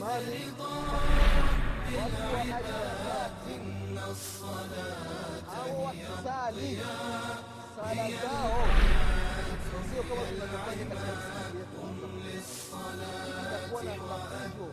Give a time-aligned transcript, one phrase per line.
[0.00, 0.52] mali
[1.96, 2.44] watu wa
[5.56, 6.78] au wakisali
[7.76, 8.64] sala zao
[9.92, 11.80] sio kama tunavyofanya katika misikiti yetu
[13.40, 14.66] itakuwa na mafunzo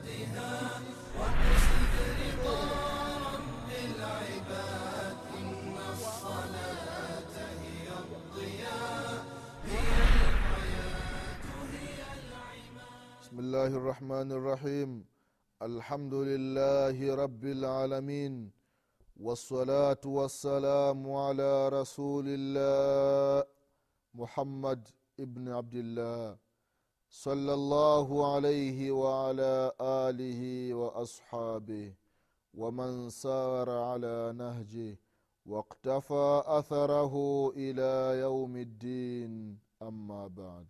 [13.37, 15.05] بسم الله الرحمن الرحيم.
[15.61, 18.51] الحمد لله رب العالمين.
[19.25, 23.45] والصلاة والسلام على رسول الله
[24.13, 24.87] محمد
[25.19, 26.37] ابن عبد الله
[27.09, 31.93] صلى الله عليه وعلى آله وأصحابه
[32.53, 34.97] ومن سار على نهجه
[35.45, 37.13] واقتفى أثره
[37.55, 39.59] إلى يوم الدين.
[39.81, 40.67] أما بعد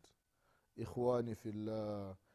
[0.80, 2.27] إخواني في الله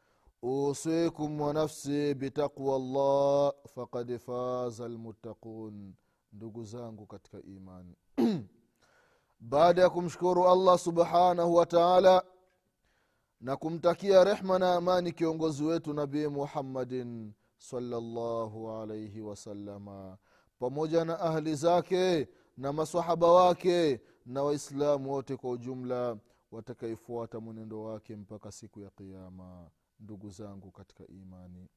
[0.44, 5.94] أوصيكم ونفسي بتقوى الله فقد فاز المتقون
[6.32, 7.94] ndugu zangu katika imani
[9.40, 12.24] baada ya kumshukuru allah subhanahu wa taala
[13.40, 20.18] na kumtakia rehma na amani kiongozi wetu nabii muhammadin salllahu alaihi wasalama
[20.58, 26.16] pamoja na ahli zake na masahaba wake na waislamu wote kwa ujumla
[26.52, 29.70] watakaifuata mwenendo wake mpaka siku ya qiama
[30.03, 31.67] ndugu zangu katika imani.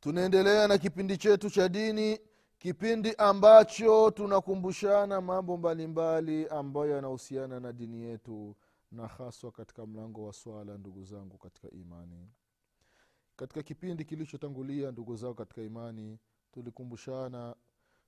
[0.00, 2.18] Tunaendelea na kipindi chetu cha dini
[2.58, 8.56] kipindi ambacho tunakumbushana mambo mbalimbali ambayo yanahusiana na dini yetu
[8.92, 12.28] na haswa katika mlango wa swala ndugu zangu katika imani.
[13.36, 16.18] Katika kipindi kilichotangulia ndugu zangu katika imani
[16.52, 17.54] tulikumbushana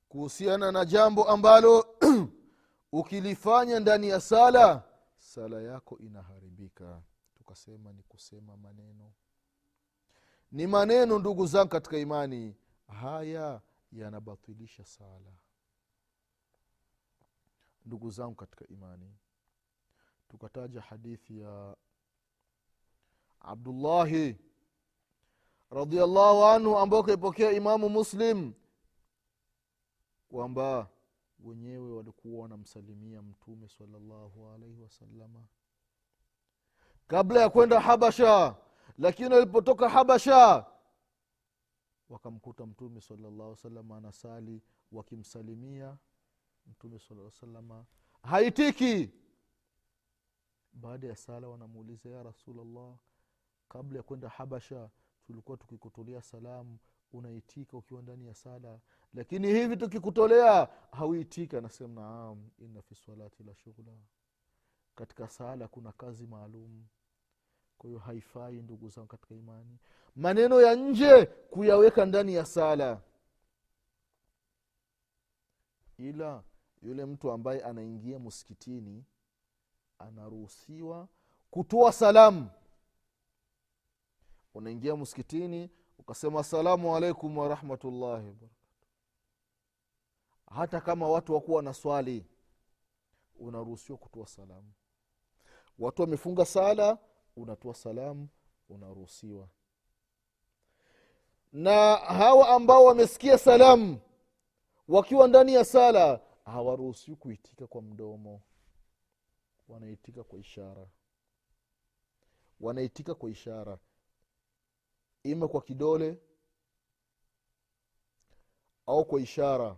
[0.09, 1.87] kuhusiana na jambo ambalo
[2.93, 4.83] ukilifanya ndani ya sala
[5.19, 7.03] sala yako inaharibika
[7.47, 9.13] tukasema ni kusema maneno.
[10.53, 12.57] Ni maneno ndugu zangu katika imani.
[12.87, 13.61] Haya
[13.93, 15.33] yanabatilisha sala.
[17.85, 19.17] Ndugu zangu katika imani.
[20.29, 21.77] Tukataja hadithi ya
[23.41, 24.37] abdullahi
[25.71, 28.53] radiallahu anhu ambao kaipokea imamu muslim
[30.29, 30.91] kwamba
[31.39, 35.47] wenyewe walikuwa wanamsalimia mtume salallahu alaihi wasalama
[37.07, 38.57] kabla ya kwenda habasha.
[38.99, 40.67] Lakini walipotoka habasha
[42.09, 44.63] wakamkuta mtume salallahu salama anasali
[44.93, 45.97] wakimsalimia
[46.67, 47.85] mtume saa salama
[48.23, 49.11] haitiki.
[50.73, 52.95] Baada ya sala wanamuuliza ya rasulllah
[53.69, 54.91] kabla ya kwenda habasha
[55.27, 56.79] tulikuwa tukikutolea salamu
[57.13, 58.81] unaitika ukiwa ndani ya sala?
[59.15, 63.93] Lakini hivi tukikutolea hauitika anasema naam inna fi salati la shughula
[64.95, 66.85] katika sala kuna kazi maalum
[67.79, 69.79] kwa hiyo haifai ndugu zangu katika imani.
[70.17, 73.01] Maneno ya nje kuyaweka ndani ya sala.
[75.99, 76.43] Ila
[76.83, 79.05] yule mtu ambaye anaingia msikitini
[79.99, 81.09] anaruhusiwa
[81.51, 82.51] kutoa salamu.
[84.55, 88.57] Unaingia msikitini ukasema asalamu alaikum warahmatullahi wabarakatu
[90.51, 92.27] hata kama watu wakuwa na swali
[93.39, 94.73] unaruhusiwa kutoa salamu.
[95.79, 96.99] Watu wamefunga sala
[97.37, 98.29] unatoa salamu
[98.69, 99.49] unaruhusiwa.
[101.53, 104.01] Na hawa ambao wamesikia salamu
[104.89, 108.43] wakiwa ndani ya sala hawaruhusiwi kuitika kwa mdomo.
[109.69, 110.87] Wanaitika kwa ishara.
[112.61, 113.79] Wanaitika kwa ishara.
[115.23, 116.19] Ima kwa kidole
[118.87, 119.77] au kwa ishara.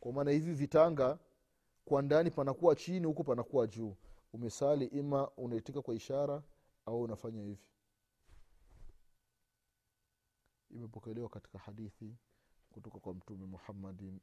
[0.00, 1.18] Kwa maana hivi vitanga
[1.84, 3.96] kwa ndani panakuwa chini huku panakuwa juu
[4.36, 6.42] umesali ima unaitika kwa ishara
[6.86, 7.70] au unafanya hivi.
[10.70, 12.16] Imepokelewa katika hadithi
[12.72, 14.20] kutoka kwa mtume muhammadin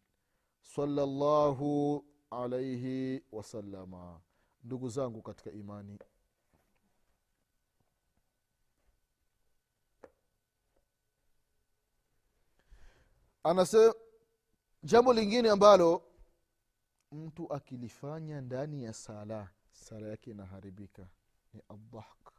[0.62, 4.22] salallahu alaihi wasalama
[4.63, 6.00] ndugu zangu katika imani.
[13.43, 13.93] Anasema
[14.84, 16.03] jambo lingine ambalo
[17.11, 21.08] mtu akilifanya ndani ya sala sala yake inaharibika.
[21.53, 22.31] Ni adhahk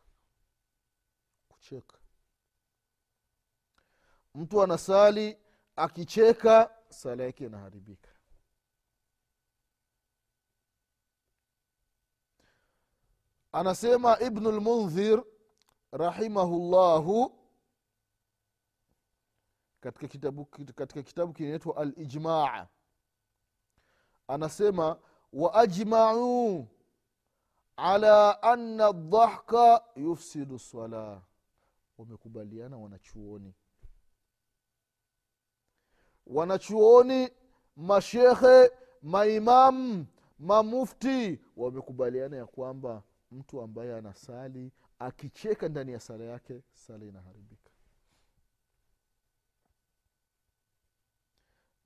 [1.49, 1.99] kucheka.
[4.35, 5.39] Mtu anasali
[5.77, 8.11] akicheka sala yake inaharibika.
[13.53, 15.25] Anasema ibnu lmundhir
[15.93, 17.39] rahimahullahu
[19.81, 20.45] katika kitabu,
[20.75, 22.67] katika kitabu kinaitwa alijmaa.
[24.29, 24.99] Anasema
[25.33, 26.69] waajmauu
[27.77, 31.23] ala anna dhahka yufsidu sala
[31.99, 33.55] wamekubaliana wanachuoni.
[36.27, 37.29] Wanachuoni
[37.77, 38.71] mashekhe
[39.03, 40.07] maimamu
[40.39, 47.71] mamufti wamekubaliana ya kwamba mtu ambaye anasali akicheka ndani ya sala yake sala inaharibika.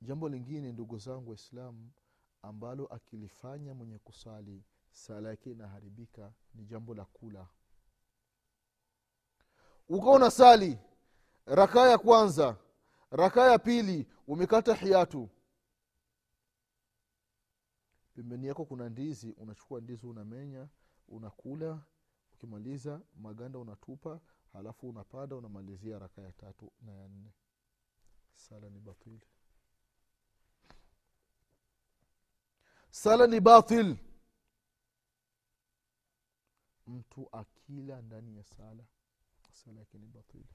[0.00, 1.90] Jambo lingine ndugu zangu waislamu
[2.43, 4.62] ambalo akilifanya mwenye kusali
[4.93, 7.49] sala yake inaharibika ni jambo la kula.
[9.88, 10.79] Ukawa unasali
[11.46, 12.56] rakaa ya kwanza
[13.11, 15.29] rakaa ya pili umekata hiatu.
[18.14, 20.69] Pembeni yako kuna ndizi unachukua ndizi unamenya
[21.08, 21.82] unakula
[22.32, 24.20] ukimaliza maganda unatupa
[24.52, 27.32] halafu unapanda unamalizia raka ya tatu na ya nne.
[28.35, 29.20] Sala ni batili
[32.90, 33.96] sala ni batil
[36.88, 38.85] mtu akila ndani ya sala
[39.52, 40.49] sala yake ni batili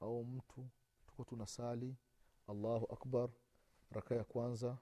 [0.00, 0.68] au mtu
[1.06, 1.96] tuko tunasali
[2.48, 3.28] allahu akbar
[3.90, 4.78] raka ya kwanza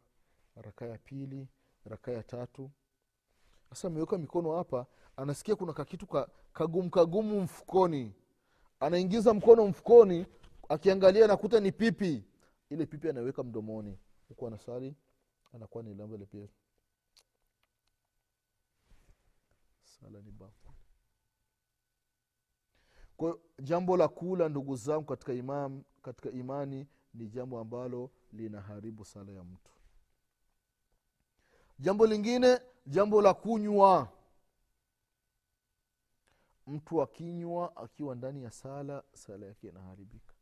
[0.57, 1.49] raka ya pili
[1.85, 2.71] raka ya tatu.
[3.71, 4.87] Sasa ameweka mikono hapa
[5.17, 8.15] anasikia kuna kakitu ka, kagumu kagumu mfukoni.
[8.81, 10.27] Anaingiza mkono mfukoni
[10.69, 12.25] akiangalia nakuta ni pipi.
[12.71, 13.99] Ile pipi anaweka mdomoni.
[14.29, 14.95] Huku anasali
[15.55, 16.49] anakuwa ni lambele pia
[20.01, 20.71] sala ni batil
[23.17, 29.33] kwa jambo la kula ndugu zangu katika imam katika imani ni jambo ambalo linaharibu sala
[29.33, 29.71] ya mtu.
[31.79, 34.09] Jambo lingine jambo la kunywa.
[36.67, 40.35] Mtu akinywa akiwa ndani ya sala sala yake inaharibika.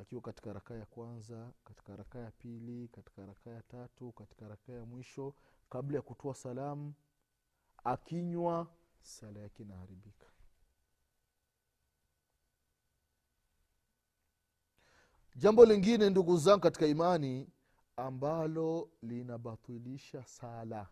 [0.00, 4.72] Akiwa katika rakaa ya kwanza katika rakaa ya pili katika rakaa ya tatu katika rakaa
[4.72, 5.34] ya mwisho
[5.70, 6.94] kabla ya kutoa salamu
[7.84, 8.66] akinywa
[9.02, 10.26] sala yake inaharibika.
[15.36, 17.48] Jambo lingine ndugu zangu katika imani
[17.96, 20.88] ambalo linabatilisha sala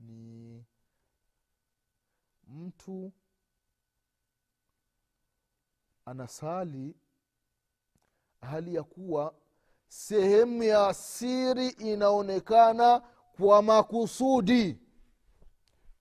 [0.00, 0.64] ni
[2.48, 3.12] mtu
[6.04, 6.96] anasali
[8.40, 9.34] hali ya kuwa
[9.88, 13.02] sehemu ya siri inaonekana
[13.40, 14.78] kwa makusudi.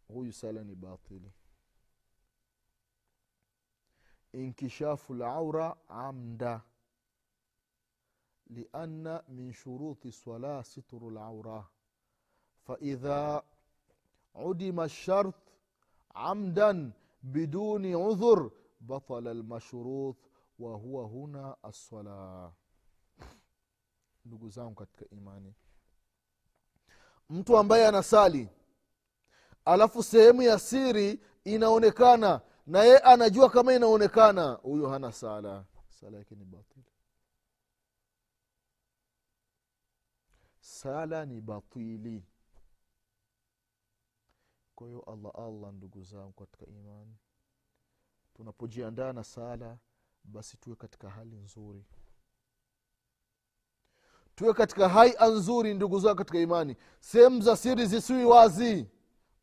[0.08, 1.32] Huyu sala ni batili.
[4.34, 6.62] Inkishafu laura amda.
[8.50, 11.70] لأن من شروط الصلاة ستر العورة
[12.66, 13.44] فإذا
[14.36, 15.36] عدم الشرط
[16.16, 16.92] عمدا
[17.24, 18.52] بدون عذر
[18.82, 20.16] بطل المشروط
[20.60, 22.54] وهو هنا الصلاة
[24.26, 25.54] ndugu zangu katika imani
[27.30, 28.50] mtu ambaye anasali.
[29.66, 34.52] Alafu sehemu ya siri inaonekana na ye anajua kama inaonekana.
[34.52, 35.66] Huyo hana sala.
[35.88, 36.86] Sala yake ni batili
[40.60, 42.24] sala ni batili.
[44.76, 47.16] Kwa hiyo allah allah ndugu zangu katika imani
[48.34, 49.78] tunapojiandaa na sala
[50.24, 51.86] basi tuwe katika hali nzuri
[54.40, 56.76] tuwe katika haia nzuri ndugu zao katika imani.
[57.00, 58.88] Sehemu za siri zisiwi wazi.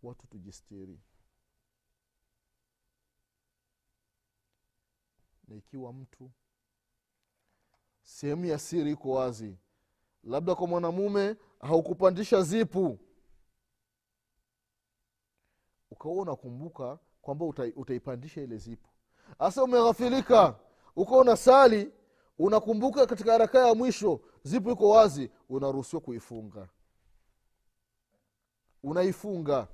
[0.02, 1.00] Watu tujistiri.
[5.48, 6.30] Na ikiwa mtu
[8.02, 9.56] sehemu ya siri iko wazi
[10.24, 12.98] labda kwa mwanamume haukupandisha zipu
[15.90, 18.88] ukawa unakumbuka kwamba uta, utaipandisha ile zipu.
[19.38, 20.58] Hasa umeghafilika
[20.96, 21.92] ukawa unasali
[22.38, 26.68] unakumbuka katika haraka ya mwisho zipo iko wazi unaruhusiwa kuifunga.
[28.82, 29.68] Unaifunga.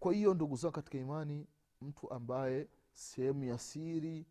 [0.00, 1.46] Kwa hiyo ndugu zangu katika imani
[1.80, 4.26] mtu ambaye sehemu ya siri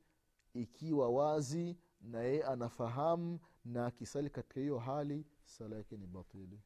[0.54, 6.62] ikiwa wazi na yeye anafahamu na akisali katika hiyo hali sala yake ni batili.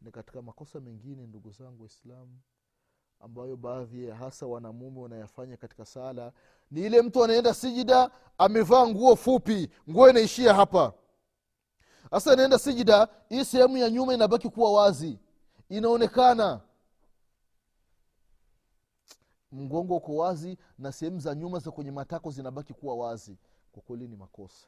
[0.00, 2.40] Ni katika makosa mengine ndugu zangu waislamu
[3.20, 6.32] ambayo baadhi ya hasa wanamume wanayafanya katika sala
[6.70, 10.92] ni ile mtu anaenda sijida amevaa nguo fupi nguo inaishia hapa.
[12.10, 15.18] Hasa inaenda sijida hii sehemu ya nyuma inabaki kuwa wazi.
[15.68, 16.60] Inaonekana.
[19.52, 23.36] Mgongo uko wazi na sehemu za nyuma za kwenye matako zinabaki kuwa wazi.
[23.72, 24.66] Kwa kweli ni makosa.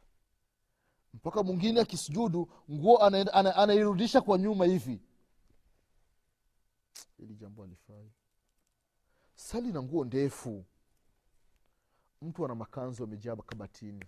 [1.14, 5.00] Mpaka mwingine akisujudu nguo anairudisha ana, ana, kwa nyuma hivi.
[7.19, 8.11] Hili jambo alifai
[9.38, 10.64] sali na nguo ndefu.
[12.23, 14.04] Mtu ana makanzu amejaa kabatini.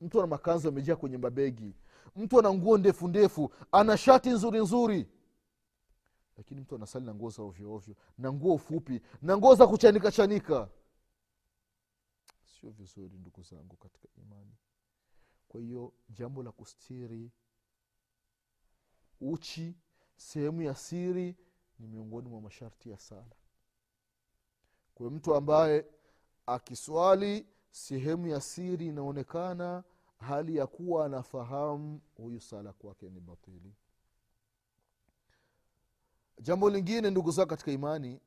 [0.00, 1.74] Mtu ana makanzu amejaa kwenye mabegi.
[2.16, 3.54] Mtu ana nguo ndefu ndefu.
[3.72, 5.08] Ana shati nzuri nzuri.
[6.36, 7.96] Lakini mtu anasali na nguo za ovyo ovyo.
[8.18, 9.00] Na nguo fupi.
[9.22, 10.68] Na nguo za kuchanika chanika.
[12.44, 14.56] Sio vizuri ndugu zangu katika imani.
[15.48, 17.30] Kwa hiyo jambo la kustiri
[19.20, 19.74] uchi
[20.16, 21.36] sehemu ya siri
[21.78, 23.36] ni miongoni mwa masharti ya sala
[25.02, 25.86] kwa mtu ambaye
[26.46, 29.84] akiswali sehemu ya siri inaonekana
[30.18, 33.74] hali ya kuwa anafahamu huyu sala kwake ni batili.
[36.40, 38.20] Jambo lingine ndugu zao katika imani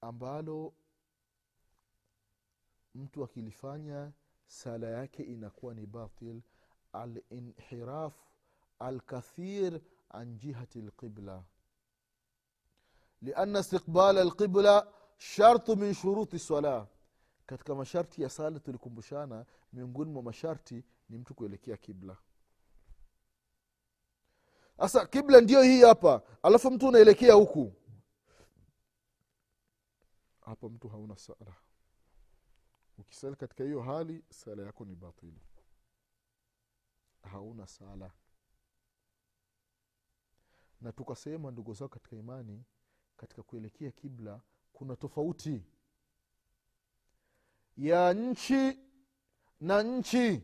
[0.00, 0.72] ambalo
[2.94, 4.12] mtu akilifanya
[4.46, 6.40] sala yake inakuwa ni batil
[6.92, 8.14] alinhiraf
[8.78, 11.44] alkathir an jihati lqibla
[13.22, 16.88] liana istiqbala alqibla shartu min shuruti sala
[17.46, 22.16] katika masharti ya sala tulikumbushana miongoni mwa masharti ni mtu kuelekea kibla.
[24.76, 27.72] Sasa kibla ndio hii hapa alafu mtu unaelekea huku.
[30.40, 31.56] Hapa mtu hauna sala.
[32.98, 35.40] Ukisali katika hiyo hali sala yako ni batili.
[37.22, 38.10] Hauna sala.
[40.80, 42.64] Na tukasema ndugu zao katika imani
[43.16, 44.40] katika kuelekea kibla
[44.76, 45.62] kuna tofauti
[47.76, 48.78] ya nchi
[49.60, 50.42] na nchi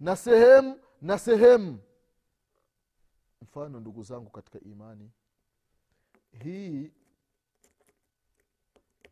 [0.00, 1.78] na sehemu na sehemu.
[3.42, 5.10] Mfano ndugu zangu katika imani
[6.44, 6.92] hii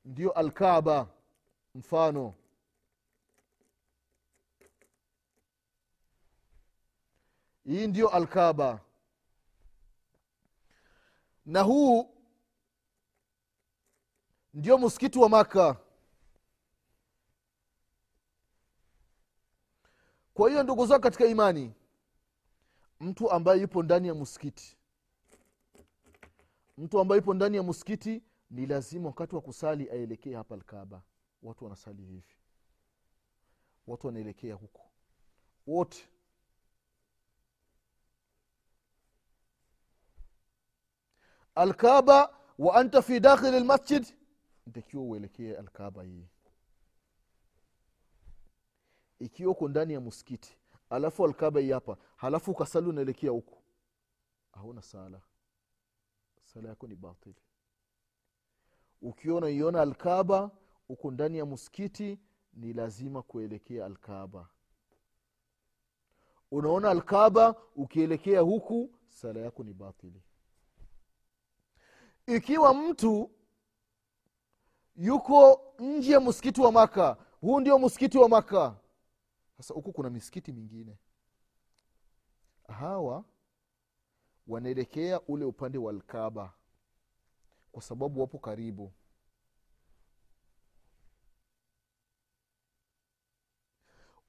[0.05, 1.09] ndio alkaba
[1.75, 2.35] mfano.
[7.65, 8.81] Hii ndio alkaba
[11.47, 12.12] na huu
[14.55, 15.77] ndio msikiti wa maka
[20.35, 21.75] kwa hiyo ndugu zao katika imani
[23.01, 24.77] mtu ambaye yupo ndani ya msikiti
[26.79, 31.03] mtu ambaye yupo ndani ya msikiti ni lazima wakati wa kusali aelekee hapa alkaba
[31.43, 32.37] watu wanasali hivi.
[33.87, 34.81] Watu wanaelekea huku
[35.67, 36.09] wote.
[41.55, 44.07] Alkaba wa anta fi dakhili lmasjid
[44.67, 46.29] ntakiwa uelekee alkaba hii.
[49.19, 50.57] Ikiwa uko ndani ya msikiti
[50.91, 53.63] alafu alkaba hii hapa halafu ukasali unaelekea huku
[54.53, 55.21] hauna sala.
[56.45, 57.43] Sala yako ni batili
[59.03, 60.51] ukiwa unaiona alkaba
[60.89, 62.19] uko ndani ya msikiti
[62.53, 64.49] ni lazima kuelekea alkaba
[66.51, 70.23] unaona alkaba ukielekea huku sala yako ni batili
[72.27, 73.31] ikiwa mtu
[74.97, 78.77] yuko nje ya msikiti wa maka huu ndio msikiti wa maka
[79.57, 80.99] sasa huku kuna misikiti mingine.
[82.69, 83.25] Hawa
[84.47, 86.53] wanaelekea ule upande wa alkaba
[87.73, 88.93] kwa sababu wapo karibu.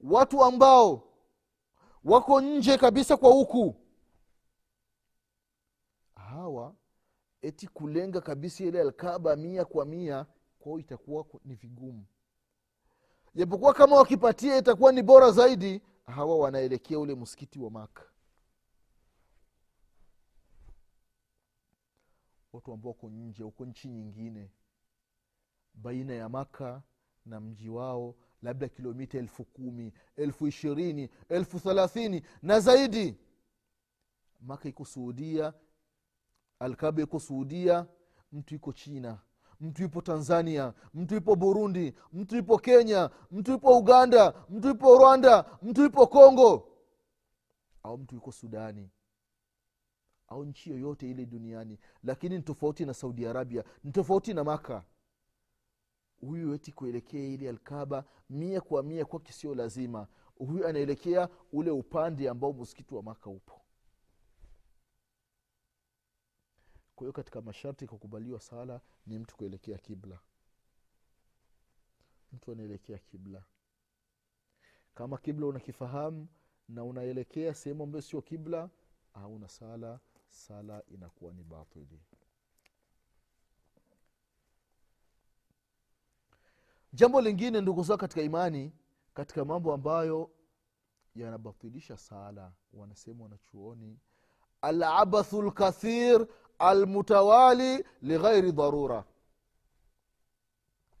[0.00, 1.02] Watu ambao
[2.04, 3.74] wako nje kabisa kwa huku.
[6.14, 6.74] Hawa
[7.42, 10.26] eti kulenga kabisa ile alkaba mia kwa mia
[10.64, 12.04] kwao itakuwa ni vigumu.
[13.34, 18.02] Japokuwa kama wakipatia itakuwa ni bora zaidi hawa wanaelekea ule msikiti wa maka
[22.52, 24.50] watu ambao wako nje huko nchi nyingine
[25.74, 26.82] baina ya maka
[27.26, 33.18] na mji wao labda kilomita elfu kumi elfu ishirini elfu thelathini na zaidi.
[34.40, 35.54] Maka iko suudia
[36.58, 37.86] alkaba iko suudia
[38.32, 39.18] mtu iko china
[39.60, 45.58] mtu yupo tanzania mtu yupo burundi mtu yupo kenya mtu yupo uganda mtu yupo rwanda
[45.62, 46.68] mtu yupo congo
[47.82, 48.90] au mtu yuko sudani
[50.28, 51.78] au nchi yoyote ile duniani.
[52.04, 54.84] Lakini ni tofauti na saudi arabia ni tofauti na maka.
[56.20, 60.06] Huyu weti kuelekea ile alkaba mia kwa mia kwake sio lazima.
[60.38, 63.63] Huyu anaelekea ule upande ambao msikiti wa maka upo
[66.96, 70.18] kwa hiyo katika masharti kukubaliwa sala ni mtu kuelekea kibla.
[72.32, 73.44] Mtu anaelekea kibla.
[74.94, 76.28] Kama kibla unakifahamu
[76.68, 78.70] na unaelekea sehemu ambayo sio kibla
[79.14, 82.00] hauna sala sala inakuwa ni batili.
[86.92, 88.72] Jambo lingine ndugu zao katika imani
[89.14, 90.30] katika mambo ambayo
[91.14, 93.98] yanabatilisha sala wanasema wanachuoni
[94.62, 96.26] alabathu lkathir
[96.58, 99.04] almutawali lighairi dharura.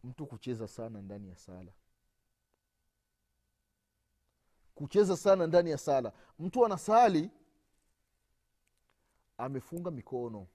[0.04, 1.72] Mtu kucheza sana ndani ya sala.
[4.74, 6.12] Kucheza sana ndani ya sala.
[6.38, 7.30] Mtu anasali
[9.38, 10.46] amefunga mikono.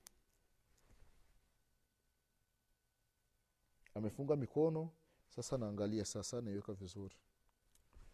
[3.96, 4.90] Amefunga mikono
[5.28, 7.16] sasa naangalia sasa naiweka vizuri.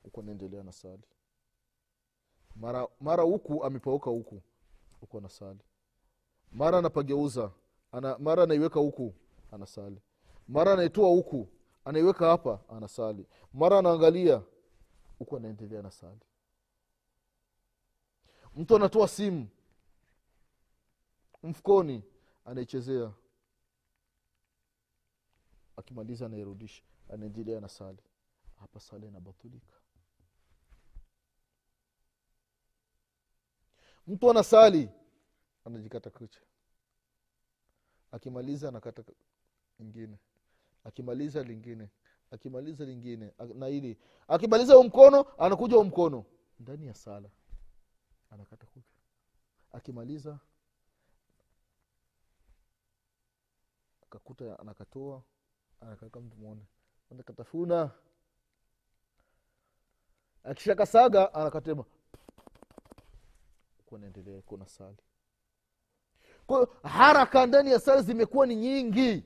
[0.03, 1.03] Huku anaendelea na sali.
[2.55, 4.41] Mara mara huku amepauka huku.
[4.99, 5.59] Huku anasali
[6.55, 7.51] mara anapageuza
[7.91, 9.13] ana, mara anaiweka huku
[9.51, 10.01] anasali.
[10.47, 11.47] Mara anaitoa huku
[11.85, 13.25] anaiweka hapa anasali.
[13.53, 14.41] Mara anaangalia
[15.19, 16.19] huku anaendelea na sali
[18.55, 19.47] mtu anatoa simu
[21.43, 22.03] mfukoni
[22.45, 23.11] anaichezea.
[25.77, 26.83] Akimaliza anairudisha
[27.13, 27.97] anaendelea na sali
[28.59, 29.75] hapa sali inabatulika
[34.07, 34.89] mtu anasali
[35.65, 36.39] anajikata kucha.
[38.11, 39.03] Akimaliza anakata
[39.79, 40.17] ingine.
[40.83, 41.89] Akimaliza lingine.
[42.31, 43.33] Akimaliza lingine.
[43.53, 46.25] Na ili akimaliza umkono mkono anakuja umkono mkono.
[46.59, 47.29] Ndani ya sala
[48.29, 48.93] anakata kucha.
[49.71, 50.39] Akimaliza
[54.03, 55.23] akakuta anakatoa
[55.81, 56.65] anakaweka mtu mwone
[57.11, 57.91] anakatafuna.
[60.43, 61.85] Akishakasaga anakatema.
[63.85, 64.97] Kunaendelea kuna sali
[66.47, 69.23] kwa hiyo haraka ndani ya sala zimekuwa ni nyingi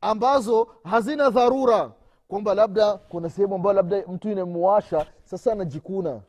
[0.00, 1.92] ambazo hazina dharura
[2.28, 6.22] kwamba labda kuna sehemu ambayo labda mtu inamuwasha sasa anajikuna.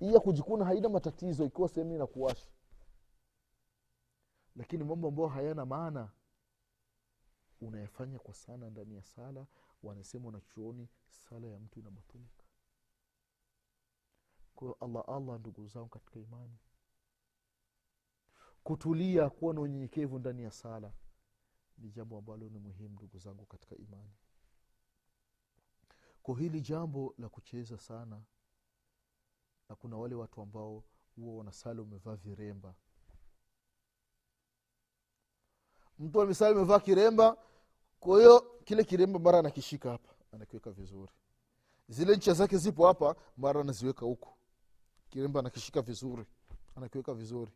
[0.00, 2.46] Hii ya kujikuna haina matatizo ikiwa sehemu inakuwasha.
[4.56, 6.08] Lakini mambo ambayo hayana maana
[7.60, 9.46] unayafanya kwa sana ndani ya sala
[9.82, 12.44] wanasema wanachuoni sala ya mtu inabatulika
[14.54, 16.56] kwahiyo allah allah ndugu zangu katika imani
[18.64, 20.92] kutulia kuwa na unyenyekevu ndani ya sala
[21.78, 24.12] ni jambo ambalo ni muhimu ndugu zangu katika imani.
[26.22, 28.22] Kwa hili jambo la kucheza sana
[29.68, 30.84] na kuna wale watu ambao
[31.16, 32.74] huwa wanasali wamevaa viremba.
[35.98, 37.36] Mtu amesali amevaa kiremba
[38.00, 41.12] kwa hiyo kile kiremba mara anakishika hapa anakiweka vizuri.
[41.88, 44.28] Zile ncha zake zipo hapa mara anaziweka huku.
[45.10, 46.24] Kiremba anakishika vizuri
[46.76, 47.52] anakiweka vizuri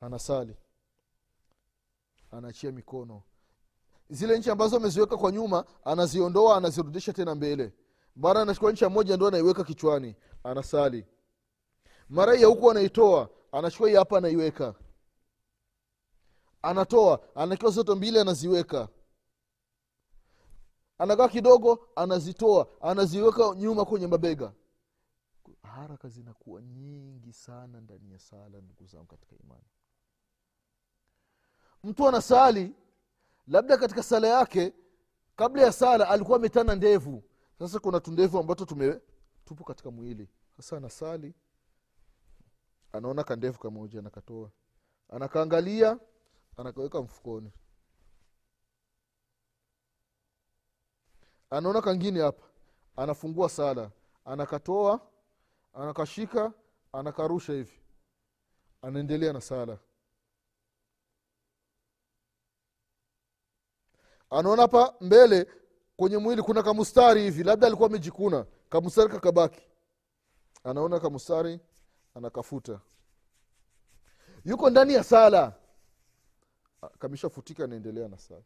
[0.00, 0.56] anasali
[2.30, 3.22] anaachia mikono.
[4.10, 7.72] Zile nchi ambazo ameziweka kwa nyuma anaziondoa anazirudisha tena mbele.
[8.16, 11.06] Mara anachukua ncha moja ndo anaiweka kichwani anasali.
[12.08, 14.74] Mara ya huku anaitoa anachukua hii hapa anaiweka.
[16.62, 18.88] Anatoa anakiwa zote mbili anaziweka.
[20.98, 24.52] Anakaa kidogo anazitoa anaziweka nyuma kwenye mabega.
[25.62, 29.64] Haraka zinakuwa nyingi sana ndani ya sala ndugu zangu katika imani
[31.84, 32.74] mtu anasali
[33.46, 34.72] labda katika sala yake
[35.36, 37.22] kabla ya sala alikuwa ametana ndevu.
[37.58, 39.00] Sasa kuna tundevu ambato tume
[39.44, 40.28] tupo katika mwili.
[40.56, 41.34] Sasa anasali
[42.92, 44.50] anaona kandevu kamoja anakatoa.
[45.08, 45.98] Anakaangalia
[46.56, 47.52] anakaweka mfukoni.
[51.50, 52.46] Anaona kangine hapa
[52.96, 53.90] anafungua sala.
[54.24, 55.00] Anakatoa
[55.74, 56.52] anakashika
[56.92, 57.80] anakarusha hivi.
[58.82, 59.78] Anaendelea na sala
[64.38, 65.46] anaona hapa mbele
[65.96, 68.46] kwenye mwili kuna kamustari hivi labda alikuwa amejikuna.
[68.68, 69.62] Kamustari kakabaki.
[70.64, 71.60] Anaona kamustari
[72.14, 72.80] anakafuta.
[74.44, 75.52] Yuko ndani ya sala.
[76.98, 78.42] Kameshafutika anaendelea na sala.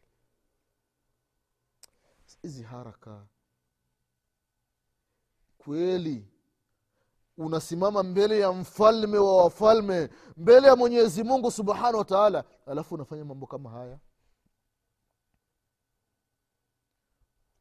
[2.42, 3.26] Hizi haraka.
[5.58, 6.28] Kweli.
[7.38, 13.24] Unasimama mbele ya mfalme wa wafalme mbele ya mwenyezi mungu subhanahu wa taala alafu unafanya
[13.24, 13.98] mambo kama haya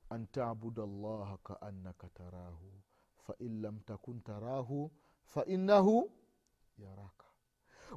[0.09, 2.71] an tabuda llaha kaannaka tarahu
[3.27, 4.91] fain lam takun tarahu
[5.23, 6.11] fainahu
[6.77, 7.25] yaraka.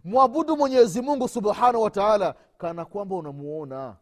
[0.05, 3.97] Mwabudu mwenyezi mungu subhanahu wa taala kana kwamba unamuona.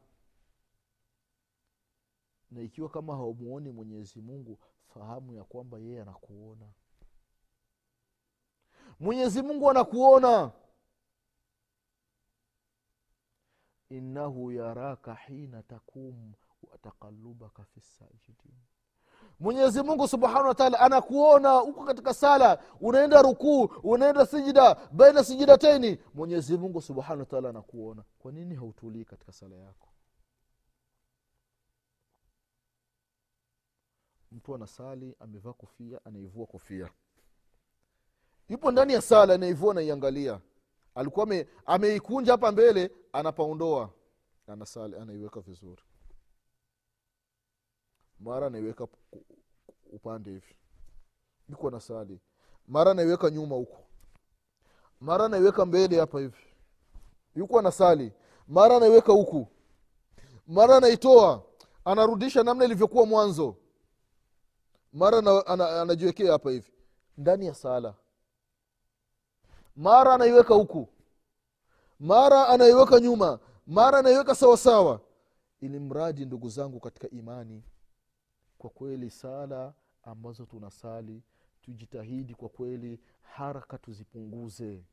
[2.50, 4.58] Na ikiwa kama haumuoni mwenyezi mungu
[4.94, 6.66] fahamu ya kwamba yeye anakuona.
[9.00, 10.52] Mwenyezi mungu anakuona.
[13.88, 16.32] Innahu yaraka hina takum
[16.72, 18.54] wataqalubaka fi sajidin.
[19.40, 26.58] Mwenyezi mungu subhanahu wataala anakuona huko katika sala unaenda rukuu unaenda sijida baina sijidateni mwenyezi
[26.58, 28.04] mungu subhanahu wataala anakuona.
[28.18, 29.88] Kwa nini hautulii katika sala yako?
[34.32, 36.90] Mtu anasali amevaa kofia anaivua kofia.
[38.48, 40.40] Yupo ndani ya sala anaivua anaiangalia.
[40.94, 43.90] Alikuwa ameikunja hapa mbele anapaondoa.
[44.46, 45.82] Anasali anaiweka vizuri
[48.20, 48.86] mara naiweka
[49.92, 50.54] upande hivi.
[51.48, 52.20] Yuko na sali.
[52.68, 53.78] Mara anaiweka nyuma huko.
[55.00, 56.42] Mara naiweka mbele hapa hivi.
[57.34, 58.12] Yuko na sali.
[58.48, 59.46] Mara anaiweka huku.
[60.46, 61.42] Mara anaitoa.
[61.84, 63.56] Anarudisha namna ilivyokuwa mwanzo.
[64.92, 66.72] Mara ana- anajiwekea hapa hivi.
[67.18, 67.94] Ndani ya sala.
[69.76, 70.88] Mara anaiweka huku.
[72.00, 73.38] Mara anaiweka nyuma.
[73.66, 75.00] Mara anaiweka sawasawa.
[75.60, 77.62] Ili mradi ndugu zangu katika imani
[78.58, 81.22] kwa kweli sala ambazo tunasali
[81.62, 84.84] tujitahidi kwa kweli haraka tuzipunguze.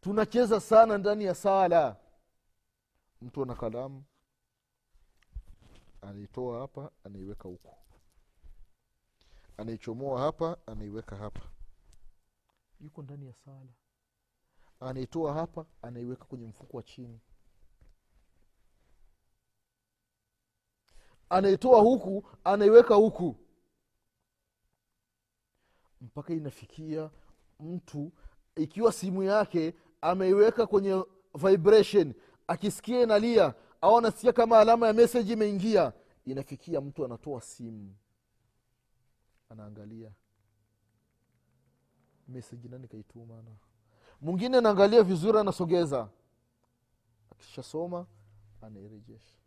[0.00, 1.96] Tunacheza sana ndani ya sala.
[3.22, 4.04] Mtu ana kalamu
[6.02, 7.76] anaitoa hapa anaiweka huku
[9.56, 11.40] anaichomoa hapa anaiweka hapa.
[12.80, 13.72] Yuko ndani ya sala.
[14.80, 17.20] Anaitoa hapa anaiweka kwenye mfuko wa chini
[21.32, 23.36] anaitoa huku anaiweka huku.
[26.00, 27.10] Mpaka inafikia
[27.60, 28.12] mtu
[28.56, 32.14] ikiwa simu yake ameiweka kwenye vibration
[32.46, 35.92] akisikia inalia au anasikia kama alama ya meseji imeingia
[36.26, 37.94] inafikia mtu anatoa simu.
[39.50, 40.10] Anaangalia.
[42.28, 43.50] Meseji nani kaitumana
[44.20, 46.08] mwingine anaangalia vizuri anasogeza.
[47.30, 48.06] Akishasoma
[48.62, 49.41] anairejesha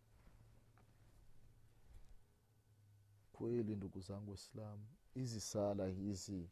[3.35, 6.49] kweli ndugu zangu waislamu hizi sala hizi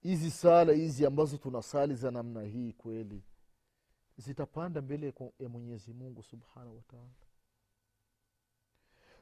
[0.00, 3.22] hizi sala hizi ambazo tunasali za namna hii kweli
[4.16, 7.12] zitapanda mbele ya mwenyezi mungu subhanahu wataala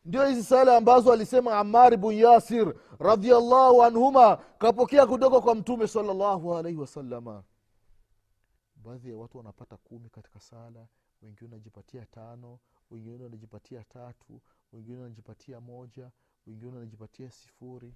[0.04, 6.56] ndio hizi sala ambazo alisema amar bun yasir radiallahu anhuma kapokea kutoka kwa mtume salllahu
[6.56, 7.44] alaihi wasalama
[8.76, 10.86] baadhi ya watu wanapata kumi katika sala
[11.22, 12.58] wengine wanajipatia tano
[12.90, 14.40] wengine wanajipatia tatu
[14.72, 16.10] wengine wanajipatia moja
[16.46, 17.94] wengine wanajipatia sifuri.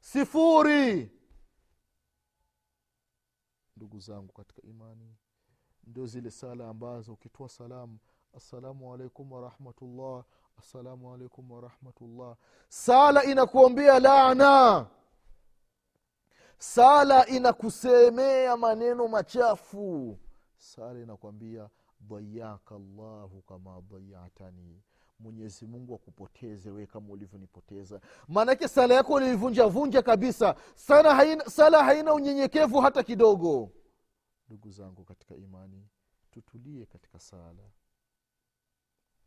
[0.00, 1.10] Sifuri!
[3.76, 5.16] Ndugu zangu katika imani
[5.84, 7.98] ndio zile sala ambazo ukitoa salamu
[8.36, 10.24] assalamu alaikum warahmatullah
[10.58, 12.36] assalamu alaikum warahmatullah
[12.68, 14.86] sala inakuombea laana.
[16.58, 20.18] Sala inakusemea maneno machafu.
[20.56, 21.70] Sala inakwambia
[22.08, 24.82] dhayaka llahu kama dayatani.
[25.18, 28.00] Mwenyezi mungu akupoteze wee kama ulivyonipoteza.
[28.28, 30.56] Maanake sala yako uliivunjavunja kabisa.
[30.74, 31.44] Sala haina,
[31.84, 33.70] haina unyenyekevu hata kidogo.
[34.48, 35.88] Ndugu zangu katika imani
[36.30, 37.70] tutulie katika sala.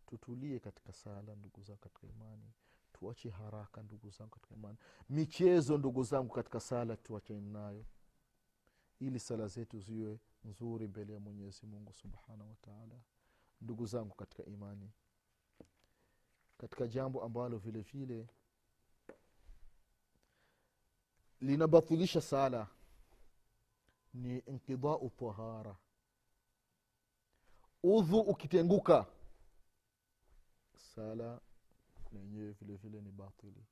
[0.06, 2.54] Tutulie katika sala ndugu zangu katika imani.
[2.94, 4.78] Tuache haraka ndugu zangu katika imani.
[5.10, 7.86] Michezo ndugu zangu katika sala tuachane nayo.
[9.00, 12.96] Ili sala zetu ziwe nzuri mbele ya mwenyezi mungu subhanahu wataala
[13.62, 14.92] ndugu zangu katika imani
[16.58, 18.28] katika jambo ambalo vile vile
[21.42, 22.68] linabatilisha sala
[24.14, 25.76] ni inkidau tahara.
[27.84, 29.06] Udhu ukitenguka
[30.96, 31.40] sala
[32.12, 33.66] lenyewe vile vile ni batili.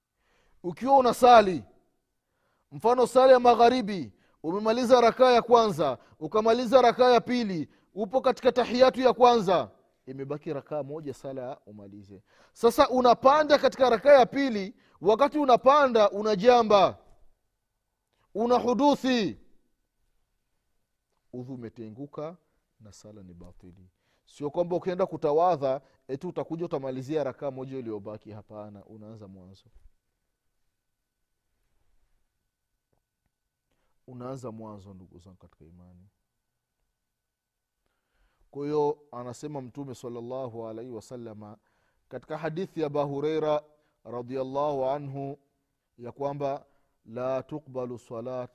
[0.63, 1.63] Ukiwa unasali
[2.71, 4.11] mfano sala ya magharibi
[4.45, 9.71] umemaliza rakaa ya kwanza ukamaliza rakaa ya pili upo katika tahiyatu ya kwanza.
[10.05, 12.21] Imebaki rakaa moja sala umalize.
[12.53, 16.97] Sasa unapanda katika rakaa ya pili wakati unapanda una jamba
[18.35, 19.39] una huduthi.
[21.33, 22.37] Udhu umetenguka
[22.79, 23.89] na sala ni batili.
[24.25, 28.31] Sio kwamba ukienda kutawadha eti utakuja utamalizia rakaa moja iliyobaki.
[28.31, 29.65] Hapana unaanza mwanzo
[34.07, 36.09] unaanza mwanzo ndugu zangu katika imani.
[38.51, 41.57] Kwa hiyo anasema mtume salllahu alaihi wasalama
[42.09, 43.63] katika hadithi ya abahureira
[44.03, 45.39] radiallahu anhu
[45.97, 46.65] ya kwamba
[47.05, 48.51] la tuqbalu salat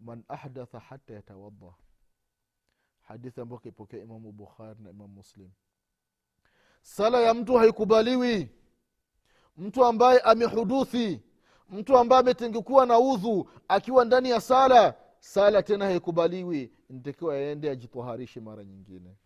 [0.00, 1.74] man ahdatha hata yatawadha
[3.00, 5.50] hadithi ambayo kaipokea imamu bukhari na imamu muslim.
[6.82, 8.50] Sala ya mtu haikubaliwi.
[9.56, 11.22] Mtu ambaye amehuduthi
[11.68, 18.40] mtu ambaye ametengekuwa na udhu akiwa ndani ya sala sala tena haikubaliwi ntakiwa aende ajitwaharishe
[18.40, 19.16] mara nyingine.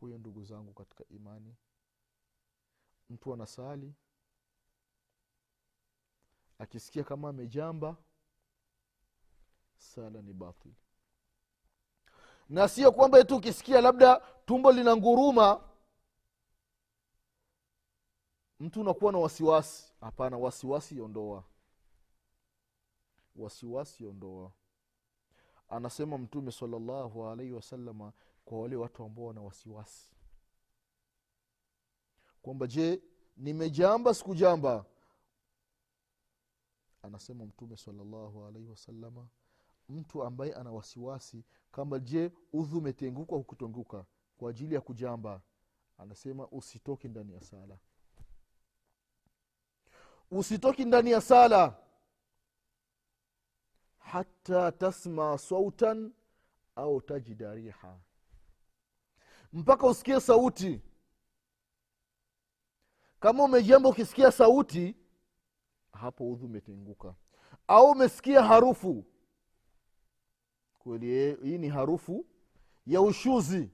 [0.00, 1.54] Huyo ndugu zangu katika imani
[3.10, 3.94] mtu anasali
[6.58, 7.96] akisikia kama amejamba
[9.78, 10.74] sala ni batili
[12.48, 15.60] na sio kwamba tu ukisikia labda tumbo lina nguruma
[18.60, 19.92] mtu unakuwa na wasiwasi.
[20.00, 21.44] Hapana wasiwasi ondoa
[23.36, 24.52] wasiwasi ondoa
[25.68, 28.12] anasema mtume salallahu alaihi wasalama
[28.44, 30.12] kwa wale watu ambao wana wasiwasi.
[32.42, 33.02] Kwamba je
[33.36, 34.84] nimejamba sikujamba?
[37.02, 39.28] Anasema mtume salallahu alaihi wasalama
[39.88, 44.04] mtu ambaye ana wasiwasi kama je udhu umetenguka hukutenguka
[44.38, 45.42] kwa ajili ya kujamba
[45.98, 47.78] anasema usitoke ndani ya sala
[50.30, 51.76] usitoki ndani ya sala.
[53.98, 56.12] Hata tasma sautan
[56.76, 58.00] au tajida riha.
[59.52, 60.80] Mpaka usikie sauti.
[63.20, 64.96] Kama umejamba ukisikia sauti
[65.92, 67.14] hapo udhu umetenguka
[67.66, 69.04] au umesikia harufu.
[70.78, 72.26] Kweli hii ni harufu
[72.86, 73.70] ya ushuzi.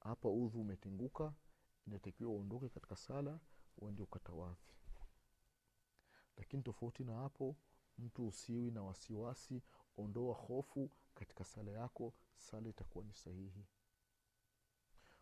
[0.00, 1.32] Hapa udhu umetenguka
[1.86, 3.38] inatakiwa uondoke katika sala
[3.78, 4.56] uende ukatawadhi
[6.38, 7.56] lakini tofauti na hapo
[7.98, 9.62] mtu usiwi na wasiwasi
[9.96, 13.66] ondoa hofu katika sala yako sala itakuwa ni sahihi.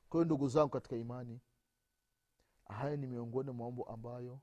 [0.08, 1.40] Kwa hiyo ndugu zangu katika imani
[2.68, 4.40] haya ni miongoni mwa mambo ambayo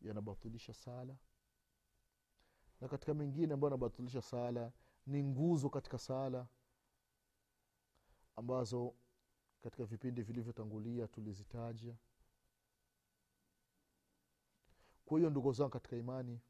[0.00, 1.16] yanabatilisha sala.
[2.80, 4.72] Na katika mengine ambayo yanabatilisha sala
[5.06, 6.46] ni nguzo katika sala
[8.36, 8.94] ambazo
[9.60, 11.96] katika vipindi vilivyotangulia tulizitaja
[15.08, 16.40] kwa hiyo ndugu zangu katika imani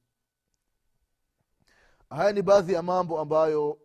[2.11, 3.79] haya ni baadhi ya mambo ambayo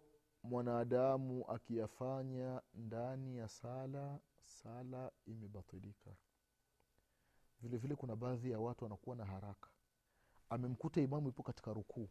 [0.43, 6.11] mwanadamu akiyafanya ndani ya sala sala imebatilika.
[7.61, 9.69] Vile vile kuna baadhi ya watu wanakuwa na haraka.
[10.49, 12.09] Amemkuta imamu ipo katika rukuu.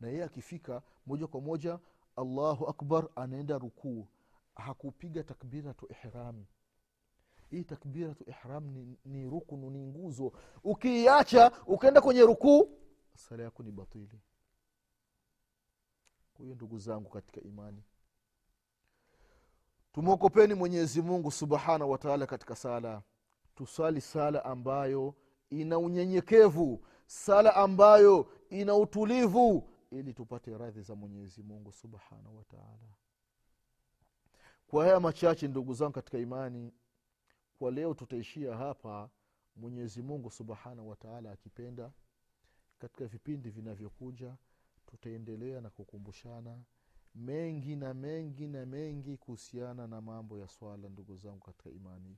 [0.00, 1.78] Na yeye akifika moja kwa moja
[2.16, 4.08] allahu akbar anaenda rukuu.
[4.54, 6.46] Hakupiga takbiratu ihrami
[7.50, 10.32] hii takbiratu ihram ni, ni rukunu ni nguzo.
[10.64, 12.70] Ukiiacha ukaenda kwenye rukuu
[13.14, 14.20] sala yako ni batili.
[16.34, 17.82] Kwa ndugu zangu katika imani
[19.92, 23.02] tumwokopeni mwenyezi mungu subhanahu wataala katika sala.
[23.54, 25.14] Tusali sala ambayo
[25.50, 32.88] ina unyenyekevu sala ambayo ina utulivu ili tupate radhi za mwenyezi mungu subhanahu wataala
[34.68, 36.72] kwa haya machache ndugu zangu katika imani
[37.58, 39.10] kwa leo tutaishia hapa.
[39.56, 41.90] Mwenyezi mungu subhanahu wataala akipenda
[42.78, 44.34] katika vipindi vinavyokuja
[44.86, 46.58] tutaendelea na kukumbushana
[47.14, 52.16] mengi na mengi na mengi kuhusiana na mambo ya swala ndugu zangu katika imani.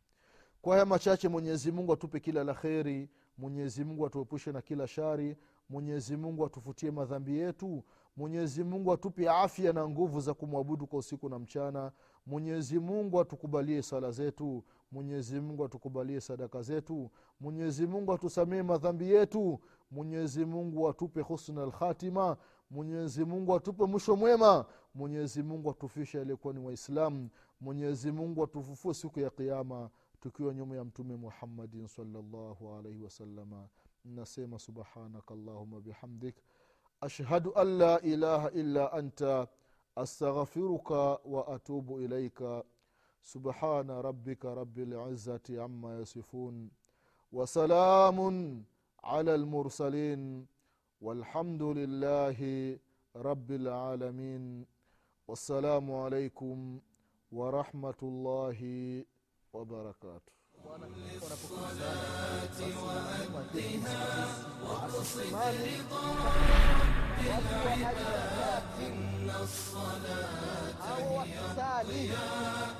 [0.63, 5.37] Kwa haya machache mwenyezi mungu atupe kila la kheri mwenyezi mungu atuepushe na kila shari
[5.69, 7.85] mwenyezi mungu atufutie madhambi yetu
[8.17, 11.93] mwenyezi mungu atupe afya na nguvu za kumwabudu kwa usiku na mchana
[12.27, 17.11] mwenyezi mungu atukubalie sala zetu mwenyezi mungu atukubalie sadaka zetu.
[17.41, 19.61] Mwenyezi mungu atusamee madhambi yetu.
[19.91, 22.37] Mwenyezi mungu atupe husna lkhatima
[22.71, 24.65] mwenyezi mungu atupe mwisho mwema.
[24.95, 27.29] Mwenyezi mungu atufishe aliyekuwa ni waislamu.
[27.61, 33.69] Mwenyezi mungu atufufue siku ya qiama tukiwa nyuma ya mtume muhammadin salllahu alaihi wasalama
[34.05, 36.37] nasema subhanaka llahuma bihamdik.
[37.01, 39.49] Ashhadu an la ilaha illa anta.
[39.97, 42.65] Astaghfiruka wa atubu ilaika
[43.23, 46.71] سبحان ربك رب العزة عما يصفون
[47.33, 48.19] وسلام
[49.05, 50.47] على المرسلين
[51.01, 52.39] والحمد لله
[53.17, 54.67] رب العالمين
[55.29, 56.81] والسلام عليكم
[57.33, 58.61] ورحمة الله
[59.53, 60.33] وبركاته.
[63.35, 64.01] وأدها
[64.65, 66.05] واقصد رضا
[68.87, 72.80] إن الصلاة هي الضياء